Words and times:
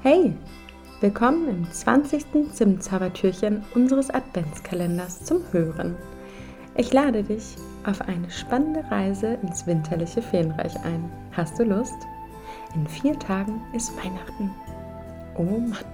Hey, 0.00 0.32
willkommen 1.00 1.48
im 1.48 1.72
20. 1.72 2.52
Zimtzaubertürchen 2.52 3.64
unseres 3.74 4.10
Adventskalenders 4.10 5.24
zum 5.24 5.42
Hören. 5.50 5.96
Ich 6.76 6.92
lade 6.92 7.24
dich 7.24 7.56
auf 7.84 8.00
eine 8.02 8.30
spannende 8.30 8.88
Reise 8.92 9.38
ins 9.42 9.66
winterliche 9.66 10.22
Feenreich 10.22 10.76
ein. 10.84 11.10
Hast 11.32 11.58
du 11.58 11.64
Lust? 11.64 11.96
In 12.76 12.86
vier 12.86 13.18
Tagen 13.18 13.60
ist 13.72 13.92
Weihnachten. 13.96 14.52
Oh 15.36 15.42
Mann. 15.42 15.84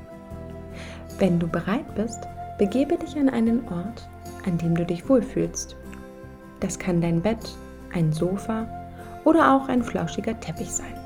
Wenn 1.19 1.39
du 1.39 1.49
bereit 1.49 1.95
bist, 1.95 2.29
begebe 2.59 2.99
dich 2.99 3.17
an 3.17 3.31
einen 3.31 3.67
Ort, 3.69 4.07
an 4.45 4.59
dem 4.59 4.75
du 4.75 4.85
dich 4.85 5.09
wohlfühlst. 5.09 5.77
Das 6.61 6.79
kann 6.79 7.01
dein 7.01 7.23
Bett, 7.23 7.57
ein 7.95 8.13
Sofa 8.13 8.69
oder 9.25 9.55
auch 9.55 9.69
ein 9.69 9.83
flauschiger 9.83 10.39
Teppich 10.41 10.71
sein. 10.71 11.04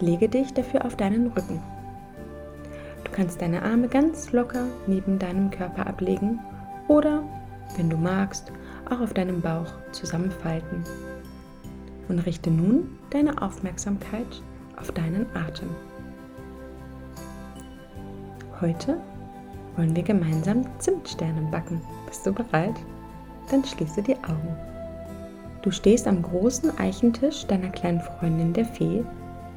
Lege 0.00 0.28
dich 0.28 0.54
dafür 0.54 0.86
auf 0.86 0.96
deinen 0.96 1.26
Rücken. 1.28 1.60
Du 3.04 3.10
kannst 3.12 3.42
deine 3.42 3.62
Arme 3.62 3.86
ganz 3.88 4.32
locker 4.32 4.66
neben 4.86 5.18
deinem 5.18 5.50
Körper 5.50 5.86
ablegen 5.86 6.40
oder, 6.88 7.22
wenn 7.76 7.90
du 7.90 7.96
magst, 7.96 8.50
auch 8.88 9.00
auf 9.00 9.12
deinem 9.12 9.42
Bauch 9.42 9.66
zusammenfalten. 9.92 10.84
Und 12.08 12.20
richte 12.20 12.50
nun 12.50 12.98
deine 13.10 13.40
Aufmerksamkeit 13.42 14.42
auf 14.76 14.90
deinen 14.92 15.26
Atem. 15.34 15.68
Heute 18.60 18.98
wollen 19.76 19.94
wir 19.94 20.02
gemeinsam 20.02 20.64
Zimtsterne 20.78 21.42
backen. 21.50 21.80
Bist 22.06 22.26
du 22.26 22.32
bereit? 22.32 22.74
Dann 23.50 23.64
schließe 23.64 24.02
die 24.02 24.16
Augen. 24.16 24.56
Du 25.62 25.70
stehst 25.70 26.06
am 26.08 26.22
großen 26.22 26.78
Eichentisch 26.78 27.46
deiner 27.46 27.68
kleinen 27.68 28.00
Freundin 28.00 28.54
der 28.54 28.64
Fee 28.64 29.04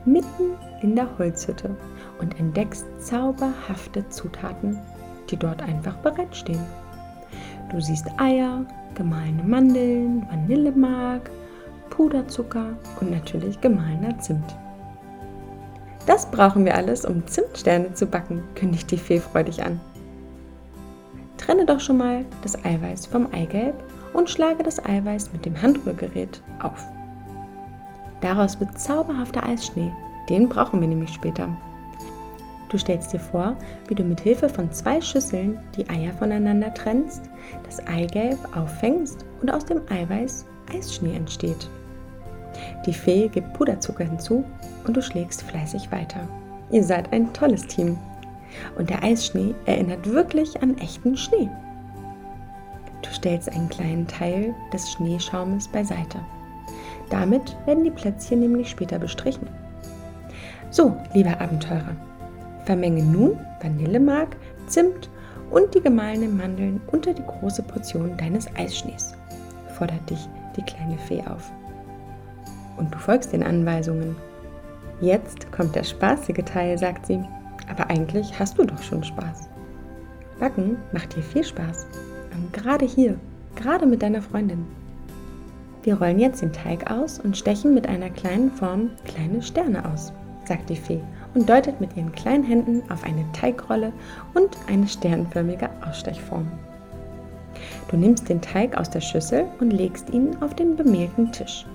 mitten 0.05 0.55
in 0.81 0.95
der 0.95 1.07
Holzhütte 1.17 1.75
und 2.19 2.39
entdeckst 2.39 2.85
zauberhafte 2.99 4.07
Zutaten, 4.09 4.79
die 5.29 5.37
dort 5.37 5.61
einfach 5.61 5.95
bereitstehen. 5.97 6.63
Du 7.71 7.79
siehst 7.81 8.07
Eier, 8.17 8.65
gemahlene 8.95 9.43
Mandeln, 9.43 10.27
Vanillemark, 10.29 11.29
Puderzucker 11.89 12.75
und 12.99 13.11
natürlich 13.11 13.59
gemahlener 13.61 14.17
Zimt. 14.19 14.55
Das 16.05 16.29
brauchen 16.29 16.65
wir 16.65 16.75
alles, 16.75 17.05
um 17.05 17.25
Zimtsterne 17.27 17.93
zu 17.93 18.05
backen, 18.05 18.43
kündigt 18.55 18.91
die 18.91 18.97
Fee 18.97 19.19
freudig 19.19 19.63
an. 19.63 19.79
Trenne 21.37 21.65
doch 21.65 21.79
schon 21.79 21.97
mal 21.97 22.25
das 22.41 22.63
Eiweiß 22.63 23.05
vom 23.05 23.27
Eigelb 23.33 23.75
und 24.13 24.29
schlage 24.29 24.63
das 24.63 24.83
Eiweiß 24.83 25.31
mit 25.33 25.45
dem 25.45 25.61
Handrührgerät 25.61 26.41
auf. 26.61 26.85
Daraus 28.23 28.57
wird 28.61 28.79
zauberhafter 28.79 29.45
Eisschnee. 29.45 29.91
Den 30.29 30.47
brauchen 30.47 30.79
wir 30.79 30.87
nämlich 30.87 31.13
später. 31.13 31.49
Du 32.69 32.77
stellst 32.77 33.11
dir 33.11 33.19
vor, 33.19 33.57
wie 33.89 33.95
du 33.95 34.03
mit 34.03 34.21
Hilfe 34.21 34.47
von 34.47 34.71
zwei 34.71 35.01
Schüsseln 35.01 35.59
die 35.75 35.87
Eier 35.89 36.13
voneinander 36.13 36.73
trennst, 36.73 37.29
das 37.65 37.85
Eigelb 37.85 38.39
auffängst 38.55 39.25
und 39.41 39.53
aus 39.53 39.65
dem 39.65 39.81
Eiweiß 39.89 40.45
Eisschnee 40.73 41.17
entsteht. 41.17 41.69
Die 42.85 42.93
Fee 42.93 43.27
gibt 43.27 43.53
Puderzucker 43.53 44.05
hinzu 44.05 44.45
und 44.87 44.95
du 44.95 45.01
schlägst 45.01 45.41
fleißig 45.43 45.91
weiter. 45.91 46.25
Ihr 46.71 46.83
seid 46.83 47.11
ein 47.11 47.33
tolles 47.33 47.67
Team. 47.67 47.97
Und 48.77 48.89
der 48.89 49.03
Eisschnee 49.03 49.53
erinnert 49.65 50.09
wirklich 50.09 50.63
an 50.63 50.77
echten 50.77 51.17
Schnee. 51.17 51.49
Du 53.01 53.09
stellst 53.11 53.51
einen 53.51 53.67
kleinen 53.67 54.07
Teil 54.07 54.55
des 54.71 54.93
Schneeschaumes 54.93 55.67
beiseite. 55.67 56.19
Damit 57.09 57.55
werden 57.65 57.83
die 57.83 57.91
Plätzchen 57.91 58.39
nämlich 58.39 58.69
später 58.69 58.99
bestrichen. 58.99 59.47
So, 60.69 60.97
lieber 61.13 61.39
Abenteurer, 61.39 61.95
vermenge 62.65 63.03
nun 63.03 63.37
Vanillemark, 63.61 64.35
Zimt 64.67 65.09
und 65.51 65.73
die 65.75 65.81
gemahlenen 65.81 66.35
Mandeln 66.35 66.81
unter 66.91 67.13
die 67.13 67.25
große 67.25 67.61
Portion 67.63 68.17
deines 68.17 68.47
Eisschnees, 68.55 69.13
fordert 69.77 70.09
dich 70.09 70.27
die 70.55 70.63
kleine 70.63 70.97
Fee 70.97 71.21
auf. 71.29 71.51
Und 72.77 72.93
du 72.93 72.97
folgst 72.97 73.33
den 73.33 73.43
Anweisungen. 73.43 74.15
Jetzt 74.99 75.51
kommt 75.51 75.75
der 75.75 75.83
spaßige 75.83 76.43
Teil, 76.45 76.77
sagt 76.77 77.05
sie. 77.05 77.19
Aber 77.69 77.89
eigentlich 77.89 78.37
hast 78.39 78.57
du 78.57 78.65
doch 78.65 78.81
schon 78.81 79.03
Spaß. 79.03 79.49
Backen 80.39 80.77
macht 80.91 81.15
dir 81.15 81.21
viel 81.21 81.43
Spaß. 81.43 81.87
Und 82.33 82.51
gerade 82.51 82.85
hier, 82.85 83.19
gerade 83.55 83.85
mit 83.85 84.01
deiner 84.01 84.21
Freundin. 84.21 84.65
Wir 85.83 85.95
rollen 85.95 86.19
jetzt 86.19 86.41
den 86.41 86.53
Teig 86.53 86.89
aus 86.89 87.19
und 87.19 87.37
stechen 87.37 87.73
mit 87.73 87.87
einer 87.87 88.09
kleinen 88.09 88.51
Form 88.51 88.91
kleine 89.03 89.41
Sterne 89.41 89.83
aus, 89.91 90.13
sagt 90.45 90.69
die 90.69 90.77
Fee 90.77 91.01
und 91.33 91.49
deutet 91.49 91.81
mit 91.81 91.97
ihren 91.97 92.13
kleinen 92.13 92.45
Händen 92.45 92.89
auf 92.89 93.03
eine 93.03 93.25
Teigrolle 93.33 93.91
und 94.33 94.57
eine 94.67 94.87
sternförmige 94.87 95.69
Ausstechform. 95.85 96.49
Du 97.89 97.97
nimmst 97.97 98.29
den 98.29 98.41
Teig 98.41 98.77
aus 98.77 98.89
der 98.89 99.01
Schüssel 99.01 99.45
und 99.59 99.71
legst 99.71 100.09
ihn 100.09 100.37
auf 100.41 100.55
den 100.55 100.77
bemehlten 100.77 101.31
Tisch. 101.33 101.65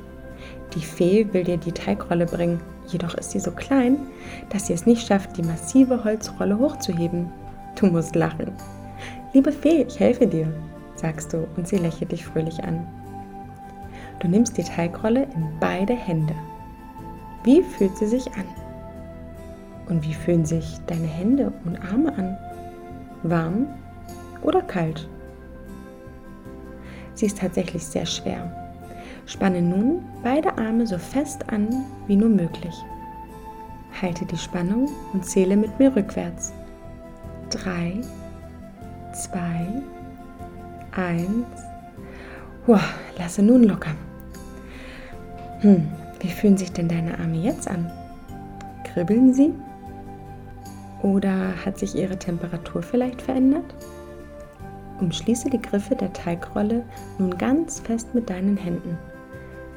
Die 0.75 0.81
Fee 0.81 1.27
will 1.33 1.45
dir 1.45 1.59
die 1.59 1.73
Teigrolle 1.73 2.25
bringen, 2.25 2.61
jedoch 2.87 3.15
ist 3.15 3.33
sie 3.33 3.41
so 3.41 3.51
klein, 3.51 3.99
dass 4.49 4.67
sie 4.67 4.73
es 4.73 4.87
nicht 4.87 5.07
schafft, 5.07 5.37
die 5.37 5.43
massive 5.43 6.03
Holzrolle 6.03 6.59
hochzuheben. 6.59 7.31
Du 7.79 7.87
musst 7.87 8.17
lachen. 8.17 8.53
Liebe 9.35 9.53
Fee, 9.53 9.85
ich 9.87 10.01
helfe 10.01 10.27
dir, 10.27 10.51
sagst 10.95 11.35
du 11.35 11.47
und 11.57 11.69
sie 11.69 11.77
lächelt 11.77 12.13
dich 12.13 12.25
fröhlich 12.25 12.65
an. 12.65 12.87
Du 14.21 14.29
nimmst 14.29 14.56
die 14.59 14.65
Teigrolle 14.65 15.25
in 15.34 15.49
beide 15.61 15.95
Hände. 15.95 16.34
Wie 17.45 17.62
fühlt 17.62 17.97
sie 17.97 18.06
sich 18.06 18.27
an? 18.34 18.45
Und 19.89 20.05
wie 20.05 20.15
fühlen 20.15 20.45
sich 20.45 20.79
deine 20.87 21.06
Hände 21.06 21.53
und 21.65 21.79
Arme 21.81 22.12
an? 22.17 22.37
Warm 23.23 23.67
oder 24.43 24.61
kalt? 24.62 25.09
Sie 27.15 27.27
ist 27.27 27.39
tatsächlich 27.39 27.84
sehr 27.84 28.06
schwer. 28.06 28.53
Spanne 29.27 29.62
nun 29.62 30.05
beide 30.23 30.56
Arme 30.56 30.87
so 30.87 30.99
fest 30.99 31.45
an 31.50 31.85
wie 32.06 32.17
nur 32.17 32.29
möglich. 32.29 32.75
Halte 34.00 34.25
die 34.25 34.37
Spannung 34.37 34.89
und 35.12 35.25
zähle 35.25 35.56
mit 35.56 35.79
mir 35.79 35.95
rückwärts. 35.95 36.53
Drei, 37.50 38.00
zwei, 39.12 39.67
eins. 40.93 41.47
Wow, 42.67 42.81
lasse 43.19 43.43
nun 43.43 43.65
locker. 43.65 43.93
Hm, 45.61 45.89
wie 46.21 46.31
fühlen 46.31 46.57
sich 46.57 46.73
denn 46.73 46.89
deine 46.89 47.19
Arme 47.19 47.37
jetzt 47.37 47.69
an? 47.69 47.91
Kribbeln 48.85 49.35
sie? 49.35 49.53
Oder 51.03 51.53
hat 51.65 51.79
sich 51.79 51.97
ihre 51.97 52.17
Temperatur 52.17 52.83
vielleicht 52.83 53.23
verändert? 53.23 53.75
Umschließe 55.01 55.51
die 55.51 55.63
Griffe 55.63 55.97
der 55.97 56.13
Teigrolle 56.13 56.85
nun 57.19 57.37
ganz 57.39 57.81
fest 57.81 58.15
mit 58.15 58.31
deinen 58.31 58.57
Händen. 58.57 58.97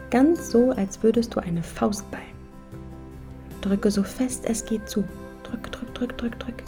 Ganz 0.10 0.52
so, 0.52 0.72
als 0.72 1.02
würdest 1.02 1.36
du 1.36 1.40
eine 1.40 1.64
Faust 1.64 2.10
ballen. 2.12 2.24
Drücke 3.62 3.90
so 3.90 4.04
fest 4.04 4.46
es 4.46 4.66
geht 4.66 4.90
zu. 4.90 5.04
Drück, 5.44 5.72
drück, 5.72 5.94
drück, 5.96 6.18
drück, 6.18 6.40
drück. 6.40 6.64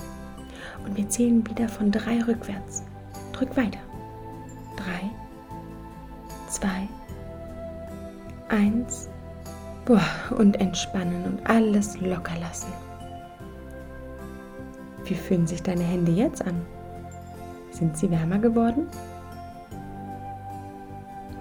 Und 0.85 0.96
wir 0.97 1.07
zählen 1.09 1.47
wieder 1.47 1.68
von 1.68 1.91
drei 1.91 2.22
rückwärts. 2.23 2.84
Drück 3.31 3.56
weiter. 3.57 3.79
Drei, 4.75 5.09
zwei, 6.50 6.88
eins. 8.53 9.09
Boah, 9.86 10.02
und 10.38 10.62
entspannen 10.62 11.25
und 11.25 11.50
alles 11.50 12.00
locker 12.00 12.38
lassen. 12.40 12.72
Wie 15.06 15.16
fühlen 15.16 15.46
sich 15.46 15.62
deine 15.62 15.84
Hände 15.84 16.14
jetzt 16.14 16.46
an? 16.46 16.62
Sind 17.72 17.97
sie 17.97 18.09
wärmer 18.09 18.38
geworden? 18.38 18.88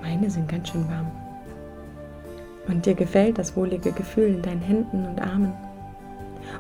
Meine 0.01 0.29
sind 0.29 0.49
ganz 0.49 0.71
schön 0.71 0.89
warm. 0.89 1.11
Und 2.67 2.87
dir 2.87 2.95
gefällt 2.95 3.39
das 3.39 3.57
wohlige 3.57 3.93
Gefühl 3.93 4.35
in 4.35 4.43
deinen 4.43 4.63
Händen 4.63 5.07
und 5.07 5.21
Armen. 5.21 5.53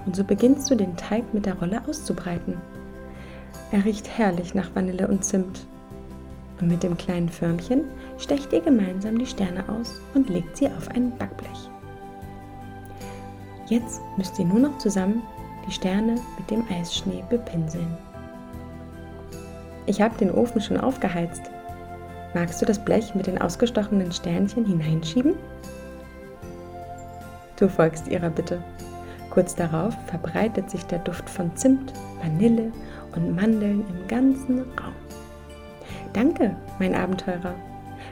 Und 0.06 0.14
so 0.14 0.22
beginnst 0.22 0.70
du 0.70 0.76
den 0.76 0.96
Teig 0.96 1.34
mit 1.34 1.46
der 1.46 1.58
Rolle 1.58 1.82
auszubreiten. 1.88 2.56
Er 3.72 3.84
riecht 3.84 4.08
herrlich 4.16 4.54
nach 4.54 4.74
Vanille 4.74 5.08
und 5.08 5.24
Zimt 5.24 5.66
und 6.62 6.68
mit 6.68 6.82
dem 6.84 6.96
kleinen 6.96 7.28
Förmchen 7.28 7.84
stecht 8.18 8.52
ihr 8.52 8.60
gemeinsam 8.60 9.18
die 9.18 9.26
Sterne 9.26 9.68
aus 9.68 10.00
und 10.14 10.30
legt 10.30 10.56
sie 10.56 10.68
auf 10.68 10.88
ein 10.90 11.10
Backblech. 11.18 11.68
Jetzt 13.66 14.00
müsst 14.16 14.38
ihr 14.38 14.44
nur 14.44 14.60
noch 14.60 14.78
zusammen 14.78 15.22
die 15.66 15.72
Sterne 15.72 16.14
mit 16.38 16.50
dem 16.50 16.64
Eisschnee 16.70 17.24
bepinseln. 17.28 17.98
Ich 19.86 20.00
habe 20.00 20.16
den 20.16 20.30
Ofen 20.30 20.60
schon 20.60 20.78
aufgeheizt. 20.78 21.42
Magst 22.32 22.62
du 22.62 22.66
das 22.66 22.82
Blech 22.82 23.14
mit 23.14 23.26
den 23.26 23.40
ausgestochenen 23.40 24.12
Sternchen 24.12 24.64
hineinschieben? 24.64 25.34
Du 27.56 27.68
folgst 27.68 28.06
ihrer 28.06 28.30
Bitte. 28.30 28.62
Kurz 29.30 29.54
darauf 29.54 29.94
verbreitet 30.06 30.70
sich 30.70 30.84
der 30.86 31.00
Duft 31.00 31.28
von 31.28 31.54
Zimt, 31.56 31.92
Vanille 32.22 32.70
und 33.16 33.34
Mandeln 33.34 33.84
im 33.88 34.08
ganzen 34.08 34.60
Raum. 34.60 34.94
Danke, 36.12 36.54
mein 36.78 36.94
Abenteurer. 36.94 37.54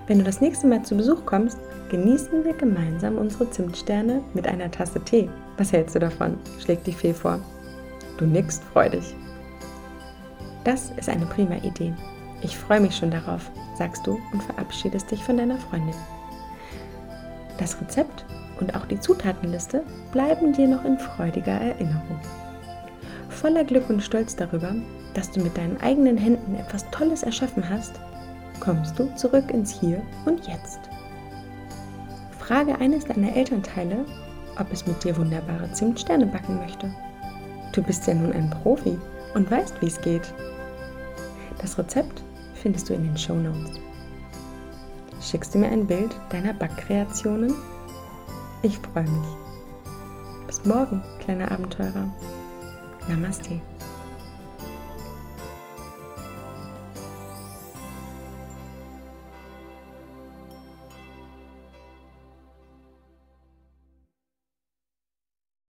Wenn 0.07 0.19
du 0.19 0.25
das 0.25 0.41
nächste 0.41 0.67
Mal 0.67 0.83
zu 0.83 0.97
Besuch 0.97 1.27
kommst, 1.27 1.59
genießen 1.91 2.45
wir 2.45 2.55
gemeinsam 2.55 3.19
unsere 3.19 3.51
Zimtsterne 3.51 4.23
mit 4.33 4.47
einer 4.47 4.71
Tasse 4.71 5.01
Tee. 5.01 5.29
Was 5.59 5.73
hältst 5.73 5.95
du 5.95 5.99
davon? 5.99 6.39
schlägt 6.59 6.87
die 6.87 6.93
Fee 6.93 7.13
vor. 7.13 7.41
Du 8.17 8.25
nickst 8.25 8.63
freudig. 8.65 9.15
Das 10.65 10.93
ist 10.97 11.09
eine 11.09 11.27
prima 11.27 11.57
Idee. 11.57 11.95
Ich 12.43 12.57
freue 12.57 12.81
mich 12.81 12.97
schon 12.97 13.11
darauf, 13.11 13.51
sagst 13.77 14.07
du 14.07 14.19
und 14.33 14.43
verabschiedest 14.43 15.11
dich 15.11 15.23
von 15.23 15.37
deiner 15.37 15.59
Freundin. 15.59 15.95
Das 17.59 17.79
Rezept 17.81 18.25
und 18.61 18.75
auch 18.75 18.87
die 18.87 19.01
Zutatenliste 19.01 19.83
bleiben 20.13 20.53
dir 20.53 20.69
noch 20.69 20.85
in 20.85 20.99
freudiger 20.99 21.53
Erinnerung. 21.53 22.19
Voller 23.29 23.65
Glück 23.65 23.89
und 23.91 24.03
Stolz 24.03 24.37
darüber, 24.37 24.75
dass 25.15 25.31
du 25.31 25.41
mit 25.41 25.57
deinen 25.57 25.81
eigenen 25.81 26.17
Händen 26.17 26.55
etwas 26.55 26.89
Tolles 26.91 27.23
erschaffen 27.23 27.69
hast, 27.69 28.01
kommst 28.61 28.99
du 28.99 29.15
zurück 29.17 29.51
ins 29.51 29.81
Hier 29.81 30.03
und 30.27 30.47
Jetzt. 30.47 30.81
Frage 32.39 32.79
eines 32.79 33.05
deiner 33.05 33.35
Elternteile, 33.35 34.05
ob 34.59 34.73
es 34.73 34.87
mit 34.87 35.03
dir 35.03 35.17
wunderbare 35.17 35.71
Zimtsterne 35.73 36.27
backen 36.27 36.57
möchte. 36.57 36.93
Du 37.73 37.83
bist 37.83 38.07
ja 38.07 38.15
nun 38.15 38.33
ein 38.33 38.51
Profi 38.51 38.99
und 39.35 39.51
weißt, 39.51 39.81
wie 39.81 39.87
es 39.87 40.01
geht. 40.01 40.35
Das 41.61 41.79
Rezept 41.79 42.23
findest 42.55 42.89
du 42.89 42.95
in 42.95 43.05
den 43.05 43.17
Show 43.17 43.35
Notes. 43.35 43.79
Schickst 45.21 45.55
du 45.55 45.59
mir 45.59 45.69
ein 45.69 45.87
Bild 45.87 46.15
deiner 46.31 46.55
Backkreationen? 46.55 47.55
Ich 48.63 48.79
freue 48.79 49.05
mich. 49.05 49.29
Bis 50.47 50.65
morgen, 50.65 51.03
kleiner 51.21 51.51
Abenteurer. 51.53 52.13
Namaste. 53.09 53.61